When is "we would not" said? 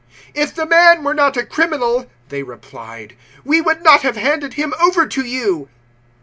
3.45-4.01